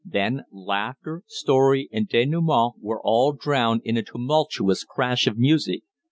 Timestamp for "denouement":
2.09-2.77